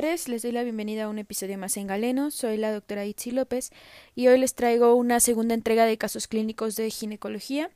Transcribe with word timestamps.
les 0.00 0.42
doy 0.42 0.52
la 0.52 0.62
bienvenida 0.62 1.04
a 1.04 1.08
un 1.08 1.18
episodio 1.18 1.58
más 1.58 1.76
en 1.76 1.88
Galeno. 1.88 2.30
Soy 2.30 2.56
la 2.56 2.72
doctora 2.72 3.04
Itzi 3.04 3.32
López 3.32 3.70
y 4.14 4.28
hoy 4.28 4.38
les 4.38 4.54
traigo 4.54 4.94
una 4.94 5.18
segunda 5.18 5.54
entrega 5.54 5.86
de 5.86 5.98
casos 5.98 6.28
clínicos 6.28 6.76
de 6.76 6.88
ginecología. 6.88 7.72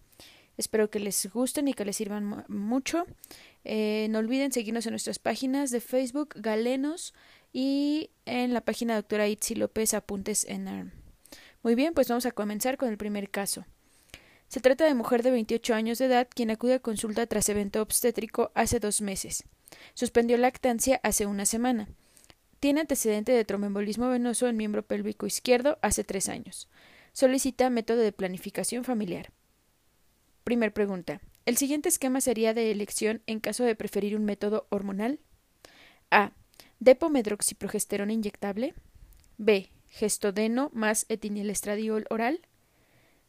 Espero 0.57 0.89
que 0.89 1.01
les 1.01 1.29
gusten 1.33 1.67
y 1.67 1.75
que 1.75 1.85
les 1.85 1.97
sirvan 1.97 2.45
mucho. 2.47 3.07
Eh, 3.65 4.07
no 4.11 4.21
olviden 4.21 4.53
seguirnos 4.53 4.87
en 4.87 4.93
nuestras 4.93 5.19
páginas 5.19 5.73
de 5.73 5.81
Facebook 5.81 6.35
Galenos 6.37 7.13
y 7.53 8.11
en 8.25 8.55
la 8.55 8.61
página 8.61 8.95
doctora 8.95 9.27
Itzi 9.27 9.57
López 9.57 9.93
Apuntes 9.93 10.45
en 10.45 10.69
ARM. 10.69 10.93
Muy 11.65 11.75
bien, 11.75 11.93
pues 11.93 12.07
vamos 12.07 12.25
a 12.27 12.31
comenzar 12.31 12.77
con 12.77 12.89
el 12.89 12.99
primer 12.99 13.31
caso. 13.31 13.67
Se 14.47 14.61
trata 14.61 14.85
de 14.85 14.95
mujer 14.95 15.25
de 15.25 15.33
28 15.33 15.75
años 15.75 15.99
de 15.99 16.05
edad 16.05 16.29
quien 16.33 16.53
acude 16.53 16.75
a 16.75 16.79
consulta 16.79 17.27
tras 17.27 17.49
evento 17.49 17.83
obstétrico 17.83 18.53
hace 18.55 18.79
dos 18.79 19.01
meses. 19.01 19.43
Suspendió 19.95 20.37
lactancia 20.37 21.01
hace 21.03 21.27
una 21.27 21.47
semana. 21.47 21.89
Tiene 22.63 22.83
antecedente 22.83 23.33
de 23.33 23.45
tromboembolismo 23.45 24.09
venoso 24.09 24.47
en 24.47 24.57
miembro 24.57 24.87
pélvico 24.87 25.27
izquierdo 25.27 25.81
hace 25.83 26.05
tres 26.05 26.29
años. 26.29 26.69
Solicita 27.13 27.69
método 27.71 27.99
de 27.99 28.13
planificación 28.13 28.85
familiar. 28.85 29.33
Primer 30.45 30.73
pregunta. 30.73 31.21
¿El 31.45 31.57
siguiente 31.57 31.89
esquema 31.89 32.21
sería 32.21 32.55
de 32.55 32.71
elección 32.71 33.21
en 33.27 33.41
caso 33.41 33.65
de 33.65 33.75
preferir 33.75 34.15
un 34.15 34.25
método 34.25 34.69
hormonal? 34.71 35.19
A. 36.13 36.31
Depomedroxiprogesterona 36.79 38.13
inyectable. 38.13 38.75
B. 39.39 39.73
Gestodeno 39.89 40.71
más 40.73 41.07
etinilestradiol 41.09 42.07
oral. 42.11 42.43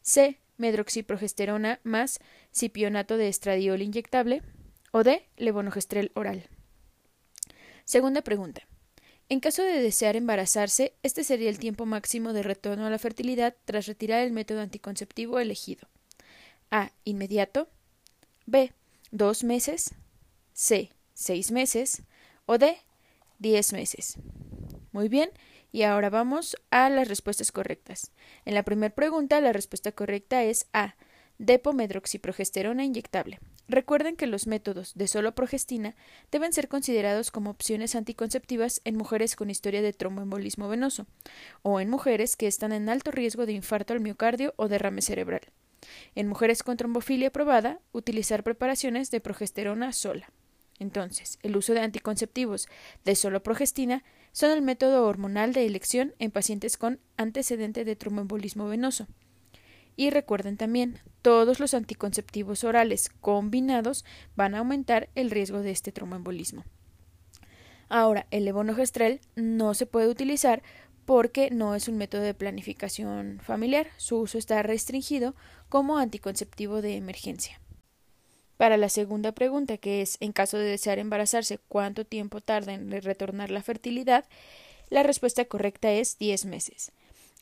C. 0.04 0.38
Medroxiprogesterona 0.58 1.80
más 1.82 2.20
cipionato 2.52 3.18
de 3.18 3.30
estradiol 3.30 3.82
inyectable 3.82 4.44
o 4.92 5.04
de 5.04 5.28
levonorgestrel 5.38 6.12
oral. 6.14 6.44
Segunda 7.84 8.22
pregunta. 8.22 8.68
En 9.30 9.40
caso 9.40 9.64
de 9.64 9.82
desear 9.82 10.16
embarazarse, 10.16 10.94
este 11.02 11.24
sería 11.24 11.50
el 11.50 11.60
tiempo 11.60 11.86
máximo 11.86 12.34
de 12.34 12.44
retorno 12.44 12.86
a 12.86 12.90
la 12.90 13.00
fertilidad 13.00 13.56
tras 13.66 13.88
retirar 13.88 14.22
el 14.22 14.32
método 14.32 14.62
anticonceptivo 14.62 15.40
elegido. 15.40 15.88
A. 16.72 16.92
Inmediato. 17.04 17.68
B. 18.46 18.74
Dos 19.12 19.44
meses. 19.44 19.96
C. 20.54 20.92
Seis 21.14 21.52
meses. 21.52 22.04
O 22.46 22.58
D. 22.58 22.78
Diez 23.40 23.74
meses. 23.74 24.18
Muy 24.92 25.10
bien, 25.10 25.32
y 25.72 25.84
ahora 25.84 26.10
vamos 26.10 26.56
a 26.70 26.90
las 26.90 27.08
respuestas 27.08 27.52
correctas. 27.52 28.12
En 28.46 28.54
la 28.54 28.64
primera 28.64 28.94
pregunta, 28.94 29.42
la 29.42 29.54
respuesta 29.54 29.92
correcta 29.92 30.44
es 30.44 30.68
A. 30.72 30.96
Depomedroxiprogesterona 31.44 32.86
inyectable. 32.86 33.40
Recuerden 33.68 34.16
que 34.16 34.28
los 34.28 34.48
métodos 34.48 34.94
de 34.96 35.10
solo 35.10 35.36
progestina 35.36 35.94
deben 36.32 36.54
ser 36.54 36.70
considerados 36.70 37.32
como 37.32 37.50
opciones 37.50 37.96
anticonceptivas 37.96 38.80
en 38.86 38.96
mujeres 38.96 39.36
con 39.36 39.50
historia 39.50 39.82
de 39.82 39.92
tromboembolismo 39.92 40.70
venoso 40.70 41.06
o 41.62 41.82
en 41.82 41.90
mujeres 41.90 42.38
que 42.38 42.48
están 42.48 42.72
en 42.72 42.88
alto 42.88 43.12
riesgo 43.12 43.46
de 43.46 43.52
infarto 43.52 43.92
al 43.92 44.00
miocardio 44.00 44.54
o 44.56 44.70
derrame 44.70 45.02
cerebral. 45.02 45.42
En 46.16 46.30
mujeres 46.30 46.64
con 46.64 46.78
trombofilia 46.78 47.30
probada, 47.30 47.82
utilizar 47.92 48.44
preparaciones 48.44 49.12
de 49.12 49.20
progesterona 49.20 49.92
sola. 49.92 50.32
Entonces, 50.80 51.40
el 51.44 51.58
uso 51.58 51.74
de 51.74 51.82
anticonceptivos 51.82 52.70
de 53.04 53.16
solo 53.16 53.44
progestina 53.44 54.06
son 54.32 54.52
el 54.52 54.62
método 54.62 55.06
hormonal 55.06 55.52
de 55.52 55.66
elección 55.66 56.16
en 56.20 56.32
pacientes 56.32 56.78
con 56.78 57.02
antecedente 57.18 57.84
de 57.84 57.98
tromboembolismo 57.98 58.70
venoso. 58.70 59.08
Y 59.96 60.10
recuerden 60.10 60.58
también, 60.58 61.00
todos 61.22 61.60
los 61.60 61.74
anticonceptivos 61.74 62.64
orales 62.64 63.10
combinados 63.22 64.06
van 64.36 64.56
a 64.56 64.60
aumentar 64.60 65.10
el 65.16 65.32
riesgo 65.32 65.60
de 65.62 65.72
este 65.72 65.92
tromboembolismo. 65.92 66.64
Ahora, 67.90 68.26
el 68.32 68.46
levonorgestrel 68.46 69.22
no 69.36 69.74
se 69.74 69.86
puede 69.86 70.08
utilizar 70.08 70.64
porque 71.06 71.50
no 71.52 71.76
es 71.76 71.88
un 71.88 71.98
método 71.98 72.22
de 72.22 72.34
planificación 72.34 73.40
familiar. 73.44 73.88
Su 73.98 74.18
uso 74.18 74.38
está 74.38 74.64
restringido 74.64 75.36
como 75.70 75.98
anticonceptivo 75.98 76.82
de 76.82 76.96
emergencia. 76.96 77.60
Para 78.58 78.78
la 78.78 78.90
segunda 78.90 79.34
pregunta, 79.34 79.78
que 79.78 80.02
es 80.02 80.18
en 80.22 80.32
caso 80.32 80.58
de 80.58 80.66
desear 80.66 81.00
embarazarse, 81.00 81.60
¿cuánto 81.68 82.06
tiempo 82.06 82.42
tarda 82.42 82.74
en 82.74 82.92
retornar 83.02 83.52
la 83.52 83.62
fertilidad? 83.62 84.26
La 84.90 85.04
respuesta 85.04 85.46
correcta 85.46 85.92
es 85.92 86.18
10 86.18 86.46
meses. 86.46 86.92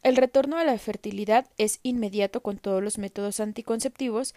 El 0.04 0.16
retorno 0.16 0.58
a 0.58 0.64
la 0.64 0.78
fertilidad 0.80 1.48
es 1.58 1.80
inmediato 1.84 2.42
con 2.42 2.58
todos 2.58 2.82
los 2.82 2.98
métodos 2.98 3.40
anticonceptivos, 3.40 4.34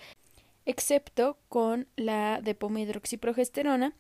excepto 0.67 1.39
con 1.49 1.87
la 1.97 2.41
depomedroxiprogesterona, 2.43 3.95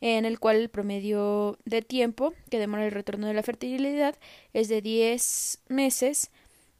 en 0.00 0.24
el 0.24 0.40
cual 0.40 0.56
el 0.56 0.70
promedio 0.70 1.58
de 1.64 1.82
tiempo 1.82 2.32
que 2.50 2.58
demora 2.58 2.86
el 2.86 2.92
retorno 2.92 3.26
de 3.26 3.34
la 3.34 3.42
fertilidad 3.42 4.16
es 4.52 4.68
de 4.68 4.80
10 4.80 5.60
meses 5.68 6.30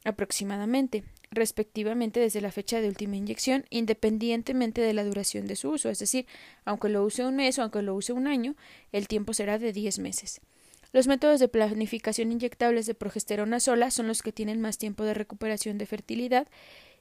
aproximadamente, 0.05 1.05
respectivamente 1.31 2.19
desde 2.19 2.41
la 2.41 2.51
fecha 2.51 2.81
de 2.81 2.89
última 2.89 3.17
inyección, 3.17 3.65
independientemente 3.71 4.81
de 4.81 4.95
la 4.95 5.05
duración 5.05 5.47
de 5.47 5.57
su 5.57 5.71
uso, 5.71 5.89
es 5.89 5.99
decir, 5.99 6.27
aunque 6.65 6.89
lo 6.89 7.05
use 7.05 7.25
un 7.25 7.37
mes 7.37 7.59
o 7.59 7.63
aunque 7.63 7.83
lo 7.83 7.95
use 7.95 8.13
un 8.13 8.27
año, 8.27 8.57
el 8.93 9.09
tiempo 9.09 9.35
será 9.35 9.59
de 9.59 9.73
10 9.73 9.99
meses. 9.99 10.41
Los 10.93 11.07
métodos 11.07 11.41
de 11.41 11.49
planificación 11.49 12.33
inyectables 12.33 12.85
de 12.87 12.95
progesterona 12.95 13.61
sola 13.61 13.91
son 13.91 14.09
los 14.09 14.23
que 14.23 14.33
tienen 14.33 14.61
más 14.61 14.77
tiempo 14.77 15.05
de 15.05 15.15
recuperación 15.15 15.79
de 15.79 15.87
fertilidad 15.87 16.49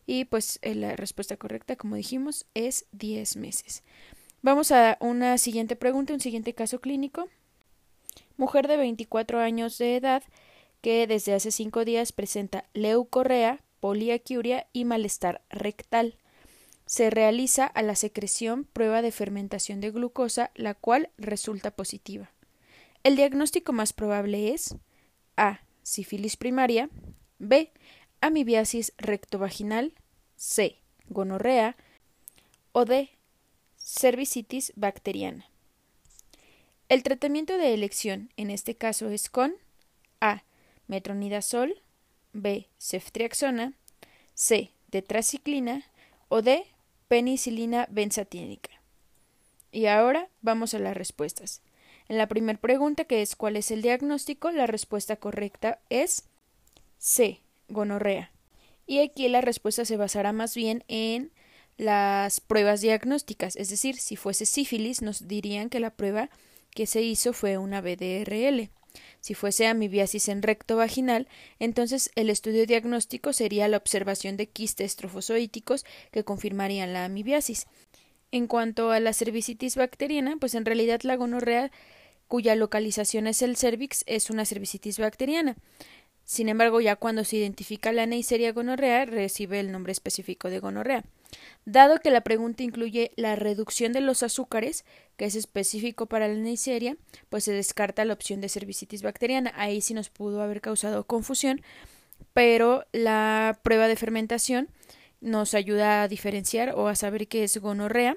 y 0.05 0.25
pues 0.25 0.59
eh, 0.61 0.75
la 0.75 0.95
respuesta 0.95 1.35
correcta, 1.35 1.75
como 1.75 1.97
dijimos, 1.97 2.45
es 2.53 2.85
10 2.93 3.35
meses. 3.35 3.83
Vamos 4.41 4.71
a 4.71 4.97
una 5.01 5.37
siguiente 5.37 5.75
pregunta, 5.75 6.13
un 6.13 6.21
siguiente 6.21 6.53
caso 6.53 6.79
clínico. 6.79 7.27
Mujer 8.37 8.67
de 8.67 8.77
24 8.77 9.39
años 9.39 9.77
de 9.77 9.97
edad 9.97 10.23
que 10.81 11.05
desde 11.05 11.33
hace 11.33 11.51
5 11.51 11.85
días 11.85 12.13
presenta 12.13 12.65
leucorrea, 12.73 13.61
poliacuria 13.81 14.67
y 14.73 14.85
malestar 14.85 15.41
rectal. 15.49 16.15
Se 16.85 17.09
realiza 17.09 17.65
a 17.65 17.83
la 17.83 17.95
secreción 17.95 18.63
prueba 18.63 19.01
de 19.01 19.11
fermentación 19.11 19.81
de 19.81 19.91
glucosa, 19.91 20.51
la 20.55 20.73
cual 20.75 21.09
resulta 21.17 21.71
positiva. 21.71 22.31
El 23.03 23.15
diagnóstico 23.15 23.73
más 23.73 23.93
probable 23.93 24.53
es 24.53 24.75
A. 25.35 25.61
sífilis 25.81 26.37
primaria, 26.37 26.89
B. 27.39 27.71
amibiasis 28.21 28.93
rectovaginal, 28.97 29.93
C. 30.35 30.77
gonorrea 31.07 31.75
o 32.73 32.85
D. 32.85 33.09
cervicitis 33.79 34.71
bacteriana. 34.75 35.49
El 36.89 37.01
tratamiento 37.01 37.57
de 37.57 37.73
elección 37.73 38.31
en 38.37 38.51
este 38.51 38.75
caso 38.75 39.09
es 39.09 39.31
con 39.31 39.55
A. 40.19 40.43
metronidazol, 40.87 41.81
B. 42.33 42.67
ceftriaxona, 42.79 43.73
C. 44.35 44.69
tetraciclina 44.91 45.85
o 46.29 46.43
D. 46.43 46.67
penicilina 47.07 47.87
benzatínica. 47.89 48.69
Y 49.71 49.87
ahora 49.87 50.29
vamos 50.41 50.75
a 50.75 50.79
las 50.79 50.95
respuestas. 50.95 51.61
En 52.11 52.17
la 52.17 52.27
primera 52.27 52.59
pregunta, 52.59 53.05
que 53.05 53.21
es 53.21 53.37
¿cuál 53.37 53.55
es 53.55 53.71
el 53.71 53.81
diagnóstico? 53.81 54.51
La 54.51 54.67
respuesta 54.67 55.15
correcta 55.15 55.79
es 55.89 56.25
C, 56.97 57.39
gonorrea. 57.69 58.33
Y 58.85 58.99
aquí 58.99 59.29
la 59.29 59.39
respuesta 59.39 59.85
se 59.85 59.95
basará 59.95 60.33
más 60.33 60.53
bien 60.53 60.83
en 60.89 61.31
las 61.77 62.41
pruebas 62.41 62.81
diagnósticas, 62.81 63.55
es 63.55 63.69
decir, 63.69 63.95
si 63.95 64.17
fuese 64.17 64.45
sífilis, 64.45 65.01
nos 65.01 65.29
dirían 65.29 65.69
que 65.69 65.79
la 65.79 65.91
prueba 65.91 66.29
que 66.71 66.85
se 66.85 67.01
hizo 67.01 67.31
fue 67.31 67.57
una 67.57 67.79
BDRL. 67.79 68.71
Si 69.21 69.33
fuese 69.33 69.67
amibiasis 69.67 70.27
en 70.27 70.41
recto 70.41 70.75
vaginal, 70.75 71.29
entonces 71.59 72.11
el 72.15 72.29
estudio 72.29 72.65
diagnóstico 72.65 73.31
sería 73.31 73.69
la 73.69 73.77
observación 73.77 74.35
de 74.35 74.49
quistes 74.49 74.97
trofozoíticos 74.97 75.85
que 76.11 76.25
confirmarían 76.25 76.91
la 76.91 77.05
amibiasis. 77.05 77.67
En 78.31 78.47
cuanto 78.47 78.91
a 78.91 78.99
la 78.99 79.13
cervicitis 79.13 79.77
bacteriana, 79.77 80.35
pues 80.41 80.55
en 80.55 80.65
realidad 80.65 80.99
la 81.03 81.15
gonorrea 81.15 81.71
cuya 82.31 82.55
localización 82.55 83.27
es 83.27 83.41
el 83.41 83.57
cervix, 83.57 84.05
es 84.07 84.29
una 84.29 84.45
cervicitis 84.45 84.99
bacteriana. 84.99 85.57
Sin 86.23 86.47
embargo, 86.47 86.79
ya 86.79 86.95
cuando 86.95 87.25
se 87.25 87.35
identifica 87.35 87.91
la 87.91 88.05
Neisseria 88.05 88.53
gonorrea, 88.53 89.03
recibe 89.03 89.59
el 89.59 89.73
nombre 89.73 89.91
específico 89.91 90.49
de 90.49 90.59
gonorrea. 90.59 91.03
Dado 91.65 91.99
que 91.99 92.09
la 92.09 92.21
pregunta 92.21 92.63
incluye 92.63 93.11
la 93.17 93.35
reducción 93.35 93.91
de 93.91 93.99
los 93.99 94.23
azúcares, 94.23 94.85
que 95.17 95.25
es 95.25 95.35
específico 95.35 96.05
para 96.05 96.29
la 96.29 96.35
Neisseria, 96.35 96.95
pues 97.27 97.43
se 97.43 97.51
descarta 97.51 98.05
la 98.05 98.13
opción 98.13 98.39
de 98.39 98.47
cervicitis 98.47 99.01
bacteriana. 99.01 99.51
Ahí 99.57 99.81
sí 99.81 99.93
nos 99.93 100.09
pudo 100.09 100.41
haber 100.41 100.61
causado 100.61 101.05
confusión, 101.05 101.61
pero 102.31 102.85
la 102.93 103.59
prueba 103.61 103.89
de 103.89 103.97
fermentación 103.97 104.69
nos 105.19 105.53
ayuda 105.53 106.03
a 106.03 106.07
diferenciar 106.07 106.75
o 106.75 106.87
a 106.87 106.95
saber 106.95 107.27
qué 107.27 107.43
es 107.43 107.57
gonorrea 107.57 108.15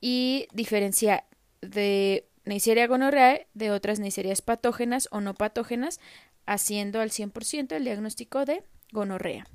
y 0.00 0.46
diferencia 0.52 1.24
de 1.60 2.28
Neisseria 2.44 2.86
gonorrea 2.86 3.46
de 3.54 3.70
otras 3.70 4.00
Neisserias 4.00 4.42
patógenas 4.42 5.08
o 5.10 5.20
no 5.20 5.34
patógenas, 5.34 6.00
haciendo 6.46 7.00
al 7.00 7.10
100% 7.10 7.72
el 7.72 7.84
diagnóstico 7.84 8.44
de 8.44 8.62
gonorrea. 8.92 9.46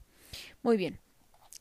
Muy 0.61 0.77
bien. 0.77 0.99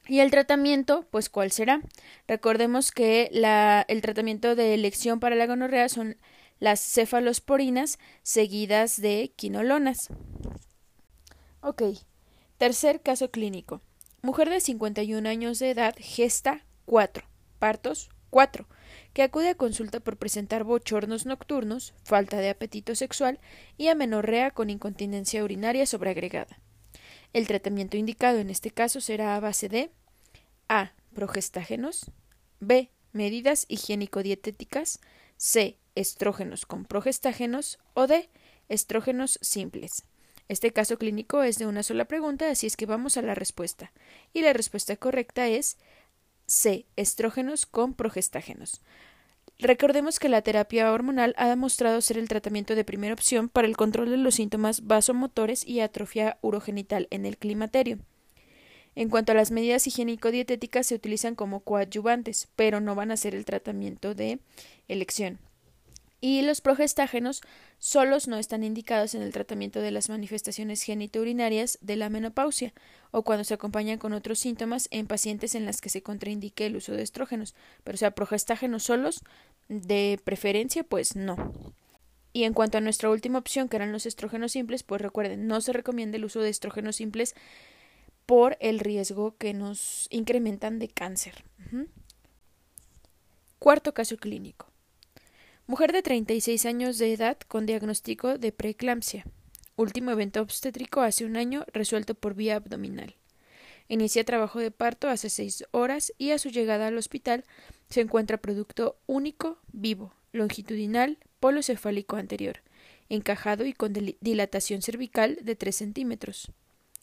¿Y 0.09 0.21
el 0.21 0.31
tratamiento? 0.31 1.05
Pues 1.11 1.29
¿cuál 1.29 1.51
será? 1.51 1.81
Recordemos 2.29 2.93
que 2.93 3.29
la, 3.33 3.85
el 3.89 4.03
tratamiento 4.03 4.55
de 4.55 4.75
elección 4.75 5.19
para 5.19 5.35
la 5.35 5.47
gonorrea 5.47 5.89
son 5.89 6.17
las 6.61 6.81
cefalosporinas 6.81 7.99
seguidas 8.23 9.01
de 9.01 9.33
quinolonas. 9.35 10.09
Ok. 11.61 11.83
Tercer 12.59 13.03
caso 13.03 13.31
clínico. 13.31 13.81
Mujer 14.23 14.49
de 14.49 14.61
51 14.61 15.29
años 15.29 15.59
de 15.59 15.71
edad, 15.71 15.95
gesta 15.99 16.65
4, 16.87 17.27
partos 17.59 18.11
4, 18.31 18.67
que 19.17 19.23
acude 19.23 19.49
a 19.49 19.55
consulta 19.55 20.01
por 20.01 20.19
presentar 20.19 20.63
bochornos 20.63 21.25
nocturnos, 21.25 21.95
falta 22.05 22.37
de 22.37 22.51
apetito 22.51 22.95
sexual 22.95 23.41
y 23.79 23.89
amenorrea 23.89 24.51
con 24.51 24.69
incontinencia 24.69 25.43
urinaria 25.43 25.87
sobreagregada. 25.87 26.61
El 27.33 27.47
tratamiento 27.47 27.97
indicado 27.97 28.41
en 28.41 28.51
este 28.51 28.71
caso 28.71 29.01
será 29.01 29.35
a 29.35 29.41
base 29.41 29.71
de 29.71 29.91
A. 30.69 30.93
Progestágenos 31.15 32.11
B. 32.61 32.91
Medidas 33.15 33.65
higiénico-dietéticas 33.71 35.01
C. 35.39 35.79
Estrógenos 35.95 36.67
con 36.67 36.85
progestágenos 36.85 37.79
o 37.95 38.07
D. 38.07 38.29
Estrógenos 38.69 39.39
simples. 39.41 40.05
Este 40.49 40.75
caso 40.75 40.99
clínico 40.99 41.43
es 41.43 41.57
de 41.57 41.67
una 41.67 41.83
sola 41.83 42.05
pregunta, 42.05 42.51
así 42.51 42.67
es 42.67 42.77
que 42.77 42.85
vamos 42.85 43.17
a 43.17 43.23
la 43.23 43.35
respuesta. 43.35 43.93
Y 44.35 44.43
la 44.43 44.53
respuesta 44.53 44.95
correcta 44.97 45.49
es 45.49 45.79
C. 46.47 46.87
Estrógenos 46.97 47.67
con 47.67 47.95
progestágenos. 47.95 48.81
Recordemos 49.59 50.19
que 50.19 50.29
la 50.29 50.43
terapia 50.43 50.93
hormonal 50.93 51.35
ha 51.39 51.49
demostrado 51.49 52.01
ser 52.03 52.19
el 52.19 52.29
tratamiento 52.29 52.75
de 52.75 52.85
primera 52.85 53.15
opción 53.15 53.49
para 53.49 53.67
el 53.67 53.77
control 53.77 54.11
de 54.11 54.19
los 54.19 54.35
síntomas 54.35 54.87
vasomotores 54.87 55.67
y 55.67 55.81
atrofia 55.81 56.39
urogenital 56.43 57.09
en 57.11 57.25
el 57.25 57.39
climaterio. 57.39 57.99
En 58.95 59.09
cuanto 59.09 59.33
a 59.33 59.35
las 59.35 59.51
medidas 59.51 59.87
higiénico-dietéticas, 59.87 60.87
se 60.87 60.95
utilizan 60.95 61.35
como 61.35 61.61
coadyuvantes, 61.61 62.49
pero 62.57 62.81
no 62.81 62.95
van 62.95 63.11
a 63.11 63.17
ser 63.17 63.35
el 63.35 63.45
tratamiento 63.45 64.15
de 64.15 64.39
elección. 64.89 65.39
Y 66.21 66.43
los 66.43 66.61
progestágenos 66.61 67.43
solos 67.79 68.27
no 68.27 68.39
están 68.39 68.65
indicados 68.65 69.15
en 69.15 69.23
el 69.23 69.33
tratamiento 69.33 69.81
de 69.81 69.91
las 69.91 70.09
manifestaciones 70.09 70.83
genitourinarias 70.83 71.79
de 71.83 71.97
la 71.97 72.09
menopausia 72.09 72.73
o 73.11 73.23
cuando 73.23 73.45
se 73.45 73.55
acompañan 73.55 73.99
con 73.99 74.15
otros 74.15 74.39
síntomas 74.39 74.89
en 74.91 75.07
pacientes 75.07 75.55
en 75.55 75.67
las 75.67 75.81
que 75.81 75.91
se 75.91 76.03
contraindique 76.03 76.67
el 76.67 76.77
uso 76.77 76.93
de 76.93 77.03
estrógenos. 77.03 77.55
Pero 77.85 77.97
o 77.97 77.99
sea, 77.99 78.13
progestágenos 78.13 78.85
solos 78.85 79.21
de 79.69 80.19
preferencia, 80.25 80.85
pues 80.85 81.17
no. 81.17 81.75
Y 82.33 82.45
en 82.45 82.55
cuanto 82.55 82.79
a 82.79 82.83
nuestra 82.83 83.11
última 83.11 83.39
opción, 83.39 83.69
que 83.69 83.77
eran 83.77 83.93
los 83.93 84.05
estrógenos 84.05 84.53
simples, 84.53 84.83
pues 84.83 85.01
recuerden, 85.01 85.47
no 85.47 85.61
se 85.61 85.73
recomienda 85.73 86.17
el 86.17 86.25
uso 86.25 86.41
de 86.41 86.51
estrógenos 86.51 86.97
simples 86.97 87.35
por 88.27 88.57
el 88.61 88.79
riesgo 88.79 89.37
que 89.37 89.55
nos 89.55 90.07
incrementan 90.11 90.79
de 90.79 90.89
cáncer. 90.89 91.45
Cuarto 93.59 93.95
caso 93.95 94.17
clínico. 94.17 94.71
Mujer 95.69 95.93
de 95.93 96.01
36 96.01 96.65
años 96.65 96.97
de 96.97 97.13
edad 97.13 97.39
con 97.49 97.67
diagnóstico 97.67 98.39
de 98.39 98.53
preeclampsia. 98.53 99.25
Último 99.75 100.13
evento 100.13 100.41
obstétrico 100.41 101.01
hace 101.01 101.25
un 101.25 101.37
año 101.37 101.65
resuelto 101.73 102.15
por 102.15 102.35
vía 102.35 102.55
abdominal. 102.55 103.17
Inicia 103.89 104.23
trabajo 104.23 104.61
de 104.61 104.71
parto 104.71 105.09
hace 105.09 105.29
seis 105.29 105.65
horas 105.73 106.13
y 106.19 106.31
a 106.31 106.39
su 106.39 106.51
llegada 106.51 106.87
al 106.87 106.97
hospital 106.97 107.43
se 107.91 108.01
encuentra 108.01 108.37
producto 108.37 108.97
único, 109.07 109.59
vivo, 109.73 110.15
longitudinal, 110.31 111.19
polo 111.41 111.65
cefálico 111.65 112.15
anterior, 112.15 112.61
encajado 113.09 113.67
y 113.67 113.73
con 113.73 113.93
dilatación 114.21 114.83
cervical 114.83 115.37
de 115.43 115.57
3 115.57 115.75
centímetros. 115.75 116.53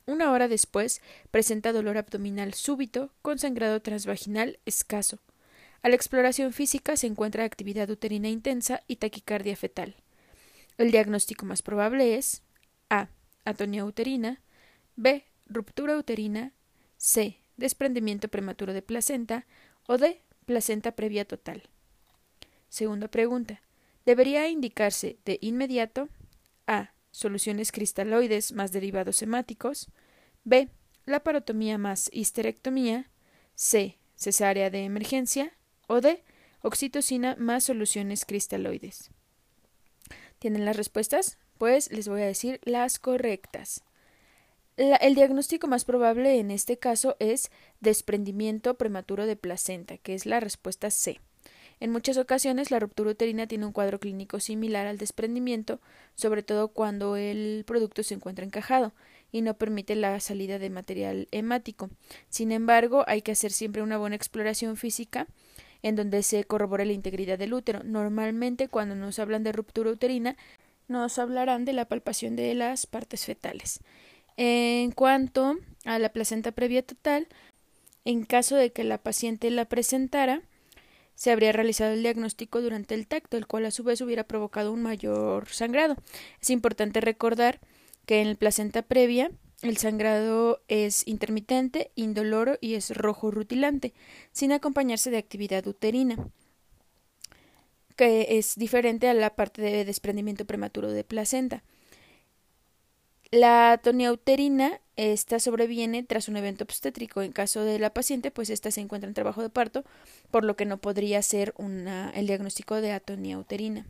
Una 0.06 0.32
hora 0.32 0.48
después 0.48 1.02
presenta 1.32 1.74
dolor 1.74 1.98
abdominal 1.98 2.54
súbito 2.54 3.12
con 3.22 3.40
sangrado 3.40 3.82
transvaginal 3.82 4.60
escaso 4.66 5.20
a 5.84 5.90
la 5.90 5.96
exploración 5.96 6.54
física 6.54 6.96
se 6.96 7.08
encuentra 7.08 7.44
actividad 7.44 7.90
uterina 7.90 8.30
intensa 8.30 8.82
y 8.88 8.96
taquicardia 8.96 9.58
fetal. 9.58 9.98
El 10.78 10.92
diagnóstico 10.92 11.46
más 11.46 11.62
probable 11.62 12.16
es 12.16 12.42
A. 12.90 13.10
Atonía 13.44 13.84
uterina, 13.84 14.42
B. 14.96 15.26
Ruptura 15.46 15.98
uterina, 15.98 16.54
C. 16.96 17.38
Desprendimiento 17.58 18.30
prematuro 18.30 18.74
de 18.74 18.82
placenta 18.82 19.46
o 19.86 19.98
D. 19.98 20.22
Placenta 20.46 20.94
previa 20.94 21.26
total. 21.26 21.64
Segunda 22.70 23.10
pregunta. 23.10 23.62
¿Debería 24.06 24.48
indicarse 24.48 25.18
de 25.26 25.38
inmediato 25.42 26.08
A. 26.66 26.94
Soluciones 27.12 27.74
cristaloides 27.74 28.54
más 28.54 28.72
derivados 28.72 29.22
hemáticos, 29.22 29.90
B. 30.46 30.70
Laparotomía 31.06 31.78
más 31.78 32.10
histerectomía, 32.14 33.12
C. 33.54 34.00
Cesárea 34.16 34.70
de 34.70 34.86
emergencia 34.86 35.52
o 35.94 36.02
de 36.02 36.24
oxitocina 36.62 37.36
más 37.38 37.66
soluciones 37.66 38.26
cristaloides. 38.26 39.12
¿Tienen 40.40 40.66
las 40.66 40.76
respuestas? 40.76 41.38
Pues 41.58 41.92
les 41.92 42.08
voy 42.08 42.22
a 42.22 42.26
decir 42.26 42.60
las 42.64 42.98
correctas. 43.00 43.84
el 44.76 45.14
diagnóstico 45.14 45.68
más 45.68 45.86
probable 45.86 46.40
en 46.40 46.50
este 46.50 46.80
caso 46.80 47.16
es 47.20 47.52
desprendimiento 47.80 48.74
prematuro 48.74 49.28
de 49.28 49.36
placenta, 49.36 50.00
que 50.00 50.16
es 50.16 50.26
la 50.26 50.40
respuesta 50.40 50.90
C. 50.90 51.20
En 51.80 51.92
muchas 51.92 52.18
ocasiones 52.18 52.72
la 52.72 52.80
ruptura 52.80 53.12
uterina 53.12 53.46
tiene 53.46 53.68
un 53.68 53.72
cuadro 53.72 54.00
clínico 54.00 54.40
similar 54.40 54.88
al 54.88 54.98
desprendimiento, 54.98 55.80
sobre 56.16 56.42
todo 56.42 56.70
cuando 56.70 57.18
el 57.18 57.66
producto 57.68 58.02
se 58.02 58.16
encuentra 58.16 58.46
encajado 58.46 58.94
y 59.32 59.42
no 59.42 59.56
permite 59.56 59.96
la 59.96 60.20
salida 60.20 60.60
de 60.60 60.70
material 60.70 61.28
hemático. 61.32 61.90
Sin 62.30 62.52
embargo, 62.52 63.04
hay 63.06 63.22
que 63.22 63.34
hacer 63.34 63.52
siempre 63.52 63.82
una 63.82 63.98
buena 63.98 64.16
exploración 64.16 64.78
física 64.78 65.28
en 65.84 65.96
donde 65.96 66.24
se 66.24 66.44
corrobora 66.46 66.86
la 66.86 66.94
integridad 66.94 67.38
del 67.38 67.54
útero. 67.54 67.84
Normalmente 67.84 68.68
cuando 68.68 68.96
nos 68.96 69.20
hablan 69.20 69.44
de 69.44 69.52
ruptura 69.52 69.92
uterina 69.92 70.36
nos 70.88 71.20
hablarán 71.20 71.66
de 71.66 71.74
la 71.74 71.86
palpación 71.86 72.36
de 72.36 72.54
las 72.56 72.86
partes 72.88 73.26
fetales. 73.26 73.80
En 74.38 74.92
cuanto 74.92 75.58
a 75.86 76.00
la 76.00 76.10
placenta 76.10 76.52
previa 76.52 76.82
total, 76.84 77.28
en 78.06 78.26
caso 78.26 78.56
de 78.56 78.72
que 78.72 78.84
la 78.84 78.98
paciente 78.98 79.50
la 79.52 79.66
presentara, 79.66 80.42
se 81.16 81.32
habría 81.32 81.52
realizado 81.52 81.94
el 81.94 82.02
diagnóstico 82.02 82.62
durante 82.62 82.96
el 82.96 83.08
tacto, 83.08 83.38
el 83.38 83.48
cual 83.48 83.66
a 83.66 83.72
su 83.72 83.84
vez 83.84 84.02
hubiera 84.02 84.24
provocado 84.24 84.74
un 84.74 84.82
mayor 84.82 85.48
sangrado. 85.50 85.96
Es 86.42 86.50
importante 86.50 87.02
recordar 87.02 87.60
que 88.06 88.22
en 88.22 88.30
la 88.30 88.36
placenta 88.36 88.82
previa 88.82 89.32
el 89.64 89.78
sangrado 89.78 90.62
es 90.68 91.08
intermitente, 91.08 91.92
indoloro 91.96 92.58
y 92.60 92.76
es 92.76 92.96
rojo 92.96 93.32
rutilante, 93.32 93.94
sin 94.32 94.52
acompañarse 94.52 95.10
de 95.10 95.18
actividad 95.18 95.66
uterina, 95.66 96.18
que 97.96 98.38
es 98.38 98.56
diferente 98.56 99.08
a 99.08 99.14
la 99.14 99.36
parte 99.36 99.62
de 99.62 99.86
desprendimiento 99.86 100.46
prematuro 100.46 100.92
de 100.92 101.04
placenta. 101.04 101.64
La 103.32 103.72
atonía 103.72 104.12
uterina, 104.12 104.82
esta 104.96 105.40
sobreviene 105.40 106.04
tras 106.04 106.28
un 106.28 106.38
evento 106.38 106.66
obstétrico. 106.66 107.22
En 107.22 107.32
caso 107.32 107.64
de 107.64 107.80
la 107.80 107.92
paciente, 107.92 108.32
pues 108.32 108.50
esta 108.52 108.70
se 108.70 108.82
encuentra 108.82 109.08
en 109.08 109.16
trabajo 109.16 109.42
de 109.42 109.50
parto, 109.50 109.86
por 110.30 110.44
lo 110.44 110.56
que 110.56 110.66
no 110.66 110.78
podría 110.78 111.22
ser 111.24 111.56
el 111.58 112.28
diagnóstico 112.28 112.76
de 112.76 112.92
atonía 112.92 113.40
uterina. 113.40 113.88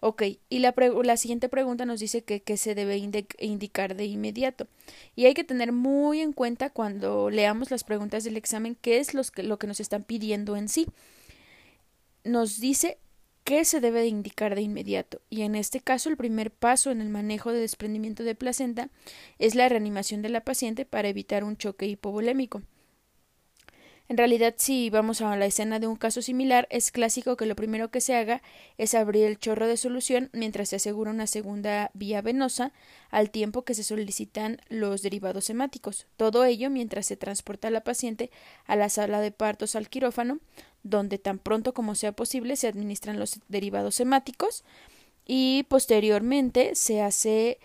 Ok, 0.00 0.22
y 0.48 0.60
la, 0.60 0.74
la 0.76 1.16
siguiente 1.16 1.48
pregunta 1.48 1.84
nos 1.84 1.98
dice 1.98 2.22
que, 2.22 2.40
que 2.40 2.56
se 2.56 2.76
debe 2.76 2.98
indicar 2.98 3.96
de 3.96 4.04
inmediato. 4.04 4.68
Y 5.16 5.26
hay 5.26 5.34
que 5.34 5.42
tener 5.42 5.72
muy 5.72 6.20
en 6.20 6.32
cuenta 6.32 6.70
cuando 6.70 7.30
leamos 7.30 7.72
las 7.72 7.82
preguntas 7.82 8.22
del 8.22 8.36
examen 8.36 8.76
qué 8.80 8.98
es 8.98 9.10
que, 9.32 9.42
lo 9.42 9.58
que 9.58 9.66
nos 9.66 9.80
están 9.80 10.04
pidiendo 10.04 10.56
en 10.56 10.68
sí. 10.68 10.86
Nos 12.22 12.60
dice 12.60 12.98
qué 13.42 13.64
se 13.64 13.80
debe 13.80 14.00
de 14.00 14.06
indicar 14.06 14.54
de 14.54 14.62
inmediato. 14.62 15.20
Y 15.30 15.42
en 15.42 15.56
este 15.56 15.80
caso, 15.80 16.10
el 16.10 16.16
primer 16.16 16.52
paso 16.52 16.92
en 16.92 17.00
el 17.00 17.08
manejo 17.08 17.50
de 17.50 17.58
desprendimiento 17.58 18.22
de 18.22 18.36
placenta 18.36 18.90
es 19.40 19.56
la 19.56 19.68
reanimación 19.68 20.22
de 20.22 20.28
la 20.28 20.42
paciente 20.42 20.84
para 20.84 21.08
evitar 21.08 21.42
un 21.42 21.56
choque 21.56 21.86
hipovolémico. 21.86 22.62
En 24.08 24.16
realidad, 24.16 24.54
si 24.56 24.88
vamos 24.88 25.20
a 25.20 25.36
la 25.36 25.44
escena 25.44 25.78
de 25.78 25.86
un 25.86 25.96
caso 25.96 26.22
similar, 26.22 26.66
es 26.70 26.90
clásico 26.90 27.36
que 27.36 27.44
lo 27.44 27.54
primero 27.54 27.90
que 27.90 28.00
se 28.00 28.16
haga 28.16 28.40
es 28.78 28.94
abrir 28.94 29.26
el 29.26 29.38
chorro 29.38 29.66
de 29.66 29.76
solución 29.76 30.30
mientras 30.32 30.70
se 30.70 30.76
asegura 30.76 31.10
una 31.10 31.26
segunda 31.26 31.90
vía 31.92 32.22
venosa 32.22 32.72
al 33.10 33.30
tiempo 33.30 33.64
que 33.66 33.74
se 33.74 33.84
solicitan 33.84 34.62
los 34.70 35.02
derivados 35.02 35.50
hemáticos. 35.50 36.06
Todo 36.16 36.46
ello 36.46 36.70
mientras 36.70 37.04
se 37.04 37.18
transporta 37.18 37.68
la 37.68 37.84
paciente 37.84 38.30
a 38.64 38.76
la 38.76 38.88
sala 38.88 39.20
de 39.20 39.30
partos 39.30 39.76
al 39.76 39.90
quirófano, 39.90 40.38
donde 40.82 41.18
tan 41.18 41.38
pronto 41.38 41.74
como 41.74 41.94
sea 41.94 42.12
posible 42.12 42.56
se 42.56 42.68
administran 42.68 43.18
los 43.18 43.40
derivados 43.48 44.00
hemáticos 44.00 44.64
y 45.26 45.66
posteriormente 45.68 46.74
se 46.76 47.02
hace 47.02 47.58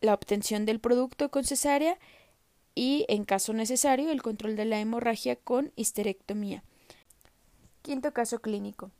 la 0.00 0.14
obtención 0.14 0.66
del 0.66 0.78
producto 0.78 1.30
con 1.30 1.44
cesárea 1.44 1.98
y, 2.74 3.04
en 3.08 3.24
caso 3.24 3.52
necesario, 3.52 4.10
el 4.10 4.22
control 4.22 4.56
de 4.56 4.64
la 4.64 4.80
hemorragia 4.80 5.36
con 5.36 5.72
histerectomía. 5.76 6.62
Quinto 7.82 8.12
caso 8.12 8.40
clínico. 8.40 8.90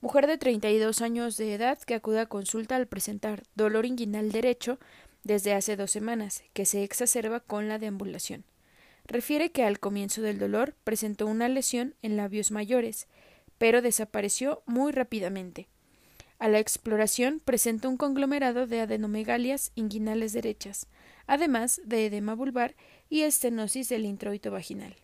Mujer 0.00 0.26
de 0.26 0.38
32 0.38 1.00
años 1.00 1.36
de 1.36 1.54
edad 1.54 1.78
que 1.78 1.94
acude 1.94 2.20
a 2.20 2.26
consulta 2.26 2.76
al 2.76 2.88
presentar 2.88 3.44
dolor 3.54 3.86
inguinal 3.86 4.32
derecho 4.32 4.78
desde 5.22 5.54
hace 5.54 5.76
dos 5.76 5.90
semanas, 5.90 6.42
que 6.52 6.66
se 6.66 6.82
exacerba 6.82 7.40
con 7.40 7.68
la 7.68 7.78
deambulación. 7.78 8.44
Refiere 9.04 9.52
que 9.52 9.64
al 9.64 9.78
comienzo 9.78 10.22
del 10.22 10.38
dolor 10.38 10.74
presentó 10.84 11.26
una 11.26 11.48
lesión 11.48 11.94
en 12.02 12.16
labios 12.16 12.50
mayores, 12.50 13.06
pero 13.58 13.82
desapareció 13.82 14.62
muy 14.66 14.92
rápidamente. 14.92 15.68
A 16.38 16.48
la 16.48 16.58
exploración 16.58 17.40
presenta 17.44 17.88
un 17.88 17.96
conglomerado 17.96 18.66
de 18.66 18.80
adenomegalias 18.80 19.70
inguinales 19.76 20.32
derechas, 20.32 20.88
además 21.28 21.80
de 21.84 22.06
edema 22.06 22.34
vulvar 22.34 22.74
y 23.12 23.24
estenosis 23.24 23.90
del 23.90 24.06
introito 24.06 24.50
vaginal. 24.50 24.96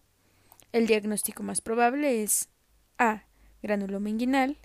El 0.72 0.86
diagnóstico 0.86 1.42
más 1.42 1.60
probable 1.60 2.22
es 2.22 2.48
A. 2.96 3.24
Granuloma 3.62 4.08
inguinal, 4.08 4.56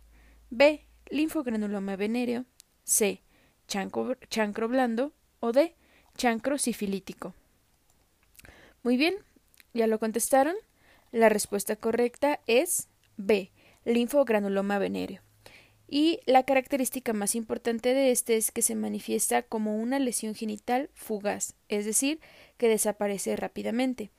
B. 0.49 0.85
Linfogranuloma 1.09 1.97
venéreo, 1.97 2.45
C. 2.85 3.21
Chancro, 3.67 4.69
blando 4.69 5.11
o 5.41 5.51
D. 5.51 5.75
Chancro 6.15 6.57
sifilítico. 6.57 7.33
Muy 8.81 8.95
bien, 8.95 9.15
¿ya 9.73 9.87
lo 9.87 9.99
contestaron? 9.99 10.55
La 11.11 11.27
respuesta 11.27 11.75
correcta 11.75 12.39
es 12.47 12.87
B. 13.17 13.51
Linfogranuloma 13.83 14.79
venéreo. 14.79 15.21
Y 15.95 16.21
la 16.25 16.41
característica 16.41 17.13
más 17.13 17.35
importante 17.35 17.93
de 17.93 18.09
este 18.09 18.35
es 18.35 18.49
que 18.49 18.63
se 18.63 18.73
manifiesta 18.73 19.43
como 19.43 19.77
una 19.77 19.99
lesión 19.99 20.33
genital 20.33 20.89
fugaz, 20.95 21.53
es 21.69 21.85
decir, 21.85 22.19
que 22.57 22.67
desaparece 22.67 23.35
rápidamente. 23.35 24.09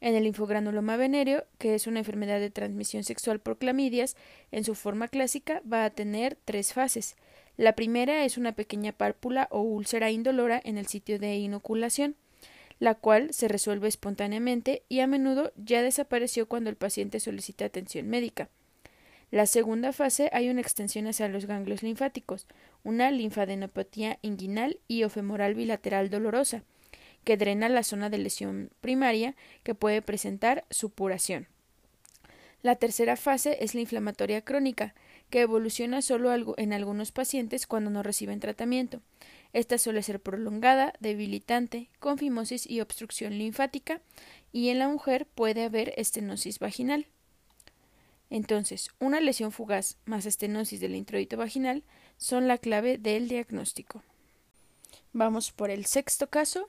En 0.00 0.14
el 0.14 0.24
linfogranuloma 0.24 0.96
venéreo, 0.96 1.44
que 1.58 1.74
es 1.74 1.86
una 1.86 1.98
enfermedad 1.98 2.40
de 2.40 2.48
transmisión 2.48 3.04
sexual 3.04 3.40
por 3.40 3.58
clamidias, 3.58 4.16
en 4.52 4.64
su 4.64 4.74
forma 4.74 5.08
clásica 5.08 5.60
va 5.70 5.84
a 5.84 5.90
tener 5.90 6.38
tres 6.46 6.72
fases. 6.72 7.14
La 7.58 7.74
primera 7.74 8.24
es 8.24 8.38
una 8.38 8.52
pequeña 8.52 8.92
párpula 8.92 9.48
o 9.50 9.60
úlcera 9.60 10.10
indolora 10.10 10.58
en 10.64 10.78
el 10.78 10.86
sitio 10.86 11.18
de 11.18 11.36
inoculación, 11.36 12.16
la 12.78 12.94
cual 12.94 13.34
se 13.34 13.48
resuelve 13.48 13.88
espontáneamente 13.88 14.82
y 14.88 15.00
a 15.00 15.06
menudo 15.06 15.52
ya 15.56 15.82
desapareció 15.82 16.48
cuando 16.48 16.70
el 16.70 16.76
paciente 16.76 17.20
solicita 17.20 17.66
atención 17.66 18.08
médica. 18.08 18.48
La 19.30 19.46
segunda 19.46 19.92
fase 19.92 20.30
hay 20.32 20.48
una 20.48 20.62
extensión 20.62 21.06
hacia 21.06 21.28
los 21.28 21.44
ganglios 21.44 21.82
linfáticos, 21.82 22.46
una 22.82 23.10
linfadenopatía 23.10 24.18
inguinal 24.22 24.80
y 24.88 25.04
o 25.04 25.10
femoral 25.10 25.54
bilateral 25.54 26.08
dolorosa, 26.08 26.62
que 27.24 27.36
drena 27.36 27.68
la 27.68 27.82
zona 27.82 28.08
de 28.08 28.18
lesión 28.18 28.70
primaria 28.80 29.36
que 29.62 29.74
puede 29.74 30.00
presentar 30.00 30.64
supuración. 30.70 31.46
La 32.62 32.76
tercera 32.76 33.16
fase 33.16 33.58
es 33.60 33.74
la 33.74 33.82
inflamatoria 33.82 34.40
crónica, 34.40 34.94
que 35.30 35.42
evoluciona 35.42 36.00
solo 36.02 36.56
en 36.56 36.72
algunos 36.72 37.12
pacientes 37.12 37.66
cuando 37.66 37.90
no 37.90 38.02
reciben 38.02 38.40
tratamiento. 38.40 39.00
Esta 39.52 39.78
suele 39.78 40.02
ser 40.02 40.20
prolongada, 40.20 40.94
debilitante, 41.00 41.88
con 42.00 42.18
fimosis 42.18 42.68
y 42.68 42.80
obstrucción 42.80 43.38
linfática, 43.38 44.00
y 44.52 44.70
en 44.70 44.78
la 44.78 44.88
mujer 44.88 45.26
puede 45.26 45.64
haber 45.64 45.92
estenosis 45.96 46.58
vaginal. 46.58 47.06
Entonces, 48.30 48.90
una 48.98 49.20
lesión 49.20 49.52
fugaz 49.52 49.96
más 50.04 50.26
estenosis 50.26 50.80
del 50.80 50.94
introito 50.94 51.36
vaginal 51.36 51.82
son 52.16 52.46
la 52.46 52.58
clave 52.58 52.98
del 52.98 53.28
diagnóstico. 53.28 54.02
Vamos 55.12 55.52
por 55.52 55.70
el 55.70 55.86
sexto 55.86 56.28
caso, 56.28 56.68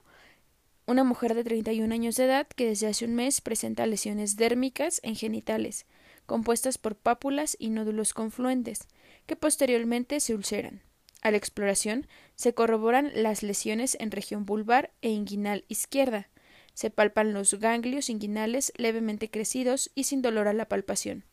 una 0.86 1.04
mujer 1.04 1.36
de 1.36 1.44
31 1.44 1.94
años 1.94 2.16
de 2.16 2.26
edad 2.26 2.48
que 2.48 2.66
desde 2.66 2.88
hace 2.88 3.06
un 3.06 3.14
mes 3.14 3.42
presenta 3.42 3.86
lesiones 3.86 4.38
dérmicas 4.38 5.02
en 5.04 5.16
genitales, 5.16 5.86
compuestas 6.26 6.78
por 6.78 6.96
pápulas 6.96 7.56
y 7.60 7.70
nódulos 7.70 8.14
confluentes, 8.14 8.88
que 9.26 9.36
posteriormente 9.36 10.20
se 10.20 10.34
ulceran. 10.34 10.82
A 11.22 11.32
la 11.32 11.38
exploración 11.38 12.08
se 12.36 12.54
corroboran 12.54 13.12
las 13.14 13.44
lesiones 13.44 13.98
en 14.00 14.12
región 14.12 14.46
vulvar 14.46 14.92
e 15.02 15.10
inguinal 15.10 15.66
izquierda. 15.68 16.30
Se 16.74 16.90
palpan 16.90 17.34
los 17.34 17.56
ganglios 17.56 18.10
inguinales 18.10 18.72
levemente 18.78 19.30
crecidos 19.30 19.92
y 19.96 20.06
sin 20.06 20.22
dolor 20.22 20.48
a 20.48 20.54
la 20.54 20.70
palpación. 20.70 21.26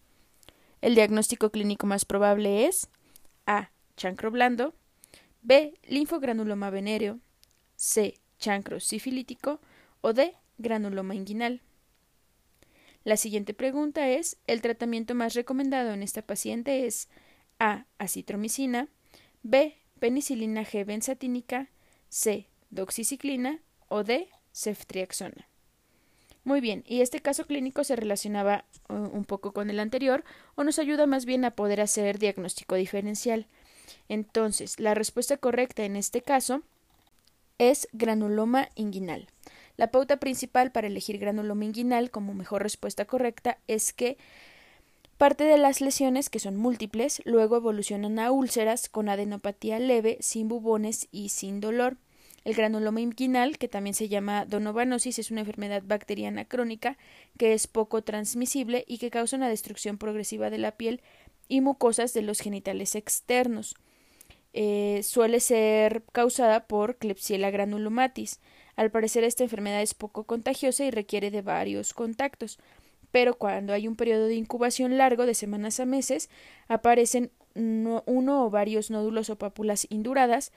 El 0.81 0.95
diagnóstico 0.95 1.51
clínico 1.51 1.87
más 1.87 2.05
probable 2.05 2.67
es 2.67 2.89
A. 3.47 3.71
Chancro 3.97 4.31
blando, 4.31 4.75
B. 5.43 5.75
Linfogranuloma 5.85 6.71
venéreo, 6.71 7.19
C 7.77 8.19
chancro 8.39 8.81
sifilítico 8.81 9.61
o 10.01 10.13
de 10.13 10.35
granuloma 10.59 11.15
inguinal. 11.15 11.63
La 13.05 13.17
siguiente 13.17 13.55
pregunta 13.55 14.09
es, 14.09 14.37
¿el 14.47 14.61
tratamiento 14.61 15.15
más 15.15 15.35
recomendado 15.35 15.93
en 15.93 16.03
esta 16.03 16.23
paciente 16.23 16.87
es 16.87 17.09
A. 17.59 17.87
acitromicina, 17.99 18.89
B. 19.43 19.79
penicilina 20.01 20.65
G 20.65 20.85
benzatínica, 20.85 21.71
C. 22.09 22.49
doxiciclina 22.71 23.61
o 23.89 24.03
D. 24.03 24.29
ceftriaxona? 24.53 25.49
Muy 26.47 26.61
bien, 26.61 26.85
y 26.87 27.01
este 27.01 27.19
caso 27.19 27.45
clínico 27.45 27.83
se 27.83 27.97
relacionaba 27.97 28.67
uh, 28.89 28.95
un 28.95 29.25
poco 29.25 29.51
con 29.51 29.69
el 29.69 29.81
anterior 29.81 30.23
o 30.55 30.63
nos 30.63 30.79
ayuda 30.79 31.05
más 31.05 31.25
bien 31.25 31.45
a 31.45 31.57
poder 31.57 31.81
hacer 31.81 32.21
diagnóstico 32.21 32.77
diferencial. 32.77 33.49
Entonces, 34.09 34.79
la 34.79 34.95
respuesta 34.95 35.39
correcta 35.39 35.83
en 35.83 35.97
este 35.97 36.23
caso 36.23 36.63
es 37.59 37.89
granuloma 37.93 38.69
inguinal. 38.77 39.27
La 39.77 39.91
pauta 39.91 40.19
principal 40.19 40.71
para 40.71 40.87
elegir 40.87 41.19
granuloma 41.19 41.65
inguinal 41.65 42.13
como 42.13 42.33
mejor 42.33 42.63
respuesta 42.63 43.07
correcta 43.07 43.59
es 43.67 43.93
que 43.93 44.17
parte 45.19 45.43
de 45.43 45.59
las 45.59 45.81
lesiones, 45.81 46.31
que 46.31 46.39
son 46.39 46.57
múltiples, 46.57 47.23
luego 47.25 47.57
evolucionan 47.57 48.21
a 48.21 48.31
úlceras 48.31 48.89
con 48.89 49.09
adenopatía 49.09 49.81
leve, 49.81 50.17
sin 50.21 50.47
bubones 50.47 51.09
y 51.11 51.31
sin 51.31 51.59
dolor. 51.59 51.97
El 52.47 52.55
granuloma 52.55 53.01
inguinal, 53.01 53.59
que 53.59 53.67
también 53.67 53.93
se 53.93 54.09
llama 54.09 54.45
donovanosis, 54.45 55.19
es 55.19 55.33
una 55.33 55.41
enfermedad 55.41 55.83
bacteriana 55.85 56.45
crónica 56.45 56.97
que 57.37 57.55
es 57.55 57.67
poco 57.67 58.03
transmisible 58.03 58.85
y 58.87 58.99
que 58.99 59.11
causa 59.11 59.35
una 59.35 59.49
destrucción 59.49 59.99
progresiva 59.99 60.49
de 60.49 60.59
la 60.59 60.77
piel 60.77 61.03
y 61.49 61.61
mucosas 61.61 62.15
de 62.15 62.23
los 62.23 62.39
genitales 62.39 62.95
externos. 62.95 63.75
Eh, 64.53 65.01
suele 65.03 65.41
ser 65.41 66.05
causada 66.13 66.69
por 66.69 66.99
Klebsiella 66.99 67.51
granulomatis. 67.51 68.39
Al 68.77 68.93
parecer 68.93 69.25
esta 69.25 69.43
enfermedad 69.43 69.83
es 69.83 69.95
poco 69.95 70.23
contagiosa 70.23 70.85
y 70.85 70.93
requiere 70.93 71.33
de 71.33 71.43
varios 71.43 71.95
contactos, 71.95 72.61
pero 73.11 73.35
cuando 73.35 73.73
hay 73.73 73.89
un 73.89 73.97
periodo 73.97 74.27
de 74.27 74.37
incubación 74.37 74.99
largo 74.99 75.27
de 75.27 75.35
semanas 75.35 75.81
a 75.81 75.85
meses, 75.85 76.31
aparecen 76.69 77.33
uno, 77.57 78.45
o 78.47 78.51
varios 78.51 78.91
nódulos 78.91 79.31
o 79.31 79.37
pápulas 79.37 79.87
induradas 79.91 80.53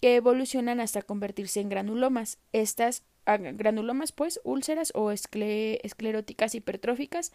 que 0.00 0.16
evolucionan 0.16 0.80
hasta 0.80 1.02
convertirse 1.02 1.60
en 1.60 1.68
granulomas. 1.68 2.38
Estas 2.52 3.04
ah, 3.26 3.36
granulomas, 3.36 4.12
pues, 4.12 4.40
úlceras 4.44 4.92
o 4.94 5.10
escleróticas 5.10 6.54
hipertróficas 6.54 7.32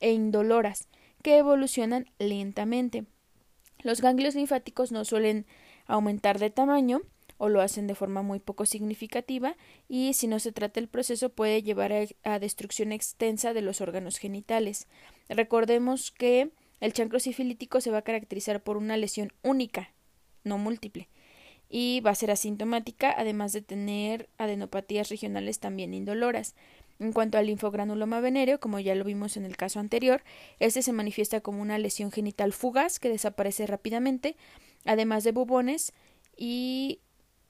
e 0.00 0.12
indoloras, 0.12 0.88
que 1.22 1.38
evolucionan 1.38 2.06
lentamente. 2.18 3.04
Los 3.82 4.00
ganglios 4.00 4.34
linfáticos 4.34 4.92
no 4.92 5.04
suelen 5.04 5.46
aumentar 5.86 6.38
de 6.38 6.50
tamaño 6.50 7.02
o 7.36 7.48
lo 7.48 7.60
hacen 7.60 7.86
de 7.86 7.94
forma 7.94 8.22
muy 8.22 8.38
poco 8.38 8.64
significativa 8.66 9.56
y 9.88 10.14
si 10.14 10.26
no 10.26 10.38
se 10.38 10.52
trata 10.52 10.80
el 10.80 10.88
proceso 10.88 11.30
puede 11.30 11.62
llevar 11.62 11.92
a, 12.22 12.38
destrucción 12.38 12.92
extensa 12.92 13.52
de 13.52 13.62
los 13.62 13.80
órganos 13.80 14.18
genitales. 14.18 14.86
Recordemos 15.28 16.10
que 16.10 16.50
el 16.80 16.92
chancro 16.92 17.20
sifilítico 17.20 17.80
se 17.80 17.90
va 17.90 17.98
a 17.98 18.02
caracterizar 18.02 18.62
por 18.62 18.76
una 18.76 18.96
lesión 18.96 19.32
única, 19.42 19.90
no 20.42 20.58
múltiple, 20.58 21.08
y 21.68 22.00
va 22.00 22.10
a 22.10 22.14
ser 22.14 22.30
asintomática, 22.30 23.14
además 23.16 23.52
de 23.52 23.62
tener 23.62 24.28
adenopatías 24.38 25.08
regionales 25.08 25.58
también 25.58 25.94
indoloras. 25.94 26.54
En 27.00 27.12
cuanto 27.12 27.38
al 27.38 27.46
linfogranuloma 27.46 28.20
venéreo, 28.20 28.60
como 28.60 28.78
ya 28.78 28.94
lo 28.94 29.04
vimos 29.04 29.36
en 29.36 29.44
el 29.44 29.56
caso 29.56 29.80
anterior, 29.80 30.22
este 30.60 30.82
se 30.82 30.92
manifiesta 30.92 31.40
como 31.40 31.60
una 31.60 31.78
lesión 31.78 32.12
genital 32.12 32.52
fugaz 32.52 33.00
que 33.00 33.08
desaparece 33.08 33.66
rápidamente, 33.66 34.36
además 34.84 35.24
de 35.24 35.32
bubones 35.32 35.92
y 36.36 37.00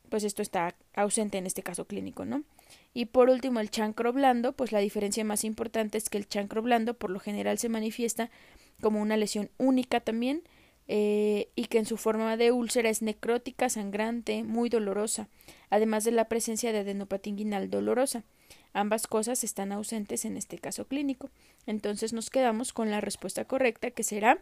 pues 0.08 0.24
esto 0.24 0.42
está 0.42 0.74
ausente 0.94 1.38
en 1.38 1.46
este 1.46 1.62
caso 1.62 1.86
clínico, 1.86 2.24
¿no? 2.24 2.44
Y 2.92 3.06
por 3.06 3.28
último, 3.28 3.60
el 3.60 3.70
chancro 3.70 4.12
blando, 4.12 4.52
pues 4.52 4.70
la 4.70 4.78
diferencia 4.78 5.24
más 5.24 5.44
importante 5.44 5.98
es 5.98 6.08
que 6.08 6.18
el 6.18 6.28
chancro 6.28 6.62
blando 6.62 6.94
por 6.94 7.10
lo 7.10 7.18
general 7.18 7.58
se 7.58 7.68
manifiesta 7.68 8.30
como 8.80 9.00
una 9.00 9.16
lesión 9.16 9.50
única 9.58 10.00
también 10.00 10.42
eh, 10.86 11.48
y 11.56 11.66
que 11.66 11.78
en 11.78 11.86
su 11.86 11.96
forma 11.96 12.36
de 12.36 12.52
úlcera 12.52 12.90
es 12.90 13.02
necrótica, 13.02 13.68
sangrante, 13.68 14.44
muy 14.44 14.68
dolorosa, 14.68 15.28
además 15.70 16.04
de 16.04 16.12
la 16.12 16.26
presencia 16.26 16.72
de 16.72 16.80
adenopatía 16.80 17.30
inguinal 17.30 17.70
dolorosa. 17.70 18.22
Ambas 18.74 19.06
cosas 19.06 19.44
están 19.44 19.72
ausentes 19.72 20.24
en 20.24 20.36
este 20.36 20.58
caso 20.58 20.86
clínico. 20.86 21.30
Entonces 21.66 22.12
nos 22.12 22.28
quedamos 22.28 22.72
con 22.72 22.90
la 22.90 23.00
respuesta 23.00 23.44
correcta 23.44 23.92
que 23.92 24.02
será 24.02 24.38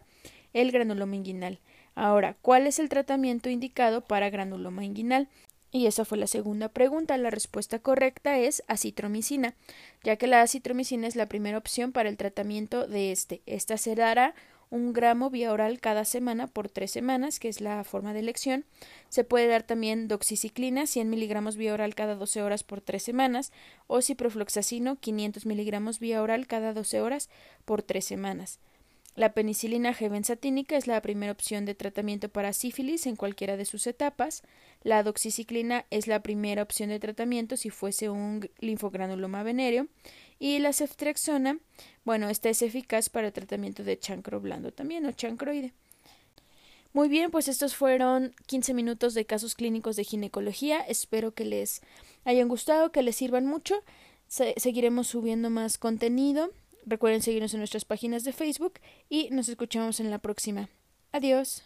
el 0.53 0.71
granuloma 0.71 1.15
inguinal. 1.15 1.59
Ahora, 1.95 2.35
¿cuál 2.41 2.65
es 2.65 2.79
el 2.79 2.89
tratamiento 2.89 3.49
indicado 3.49 4.01
para 4.01 4.31
granuloma 4.31 4.83
inguinal? 4.83 5.29
Y 5.75 5.87
esa 5.87 6.05
fue 6.05 6.19
la 6.19 6.27
segunda 6.27 6.69
pregunta. 6.69 7.17
La 7.17 7.31
respuesta 7.31 7.79
correcta 7.79 8.37
es 8.37 8.63
acitromicina, 8.67 9.55
ya 10.03 10.17
que 10.17 10.27
la 10.27 10.43
acitromicina 10.43 11.07
es 11.07 11.15
la 11.15 11.25
primera 11.25 11.57
opción 11.57 11.91
para 11.91 12.09
el 12.09 12.15
tratamiento 12.15 12.85
de 12.85 13.11
este. 13.11 13.41
Esta 13.47 13.77
se 13.77 13.95
dará 13.95 14.35
un 14.69 14.93
gramo 14.93 15.31
vía 15.31 15.51
oral 15.51 15.79
cada 15.79 16.05
semana 16.05 16.45
por 16.45 16.69
tres 16.69 16.91
semanas, 16.91 17.39
que 17.39 17.49
es 17.49 17.59
la 17.59 17.83
forma 17.83 18.13
de 18.13 18.19
elección. 18.19 18.65
Se 19.09 19.23
puede 19.23 19.47
dar 19.47 19.63
también 19.63 20.07
doxiciclina, 20.07 20.85
100 20.85 21.09
miligramos 21.09 21.57
vía 21.57 21.73
oral 21.73 21.95
cada 21.95 22.13
12 22.13 22.43
horas 22.43 22.63
por 22.63 22.81
tres 22.81 23.01
semanas, 23.01 23.51
o 23.87 23.99
ciprofloxacino, 23.99 24.97
500 24.97 25.47
miligramos 25.47 25.97
vía 25.97 26.21
oral 26.21 26.45
cada 26.45 26.73
12 26.73 27.01
horas 27.01 27.29
por 27.65 27.81
tres 27.81 28.05
semanas. 28.05 28.59
La 29.15 29.33
penicilina 29.33 29.93
G 29.93 30.09
benzatínica 30.09 30.75
es 30.75 30.87
la 30.87 30.99
primera 31.01 31.31
opción 31.31 31.65
de 31.65 31.75
tratamiento 31.75 32.29
para 32.29 32.51
sífilis 32.51 33.05
en 33.05 33.15
cualquiera 33.15 33.57
de 33.57 33.65
sus 33.65 33.85
etapas. 33.85 34.41
La 34.81 35.03
doxiciclina 35.03 35.85
es 35.91 36.07
la 36.07 36.23
primera 36.23 36.63
opción 36.63 36.89
de 36.89 36.99
tratamiento 36.99 37.55
si 37.55 37.69
fuese 37.69 38.09
un 38.09 38.49
linfogranuloma 38.59 39.43
venéreo. 39.43 39.87
Y 40.39 40.57
la 40.57 40.73
ceftriaxona, 40.73 41.59
bueno, 42.03 42.27
esta 42.27 42.49
es 42.49 42.63
eficaz 42.63 43.09
para 43.09 43.31
tratamiento 43.31 43.83
de 43.83 43.99
chancro 43.99 44.41
blando 44.41 44.71
también 44.71 45.05
o 45.05 45.11
chancroide. 45.11 45.73
Muy 46.91 47.07
bien, 47.07 47.29
pues 47.29 47.47
estos 47.47 47.75
fueron 47.75 48.33
15 48.47 48.73
minutos 48.73 49.13
de 49.13 49.25
casos 49.25 49.53
clínicos 49.53 49.95
de 49.95 50.03
ginecología. 50.03 50.79
Espero 50.79 51.33
que 51.33 51.45
les 51.45 51.81
hayan 52.25 52.47
gustado, 52.47 52.91
que 52.91 53.03
les 53.03 53.15
sirvan 53.15 53.45
mucho. 53.45 53.83
seguiremos 54.27 55.07
subiendo 55.07 55.51
más 55.51 55.77
contenido. 55.77 56.49
Recuerden 56.85 57.21
seguirnos 57.21 57.53
en 57.53 57.59
nuestras 57.59 57.85
páginas 57.85 58.23
de 58.23 58.33
Facebook 58.33 58.73
y 59.09 59.29
nos 59.31 59.49
escuchamos 59.49 59.99
en 59.99 60.11
la 60.11 60.19
próxima. 60.19 60.69
Adiós. 61.11 61.63